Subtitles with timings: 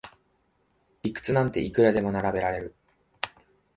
[1.03, 2.73] 理屈なんていくらでも並べられる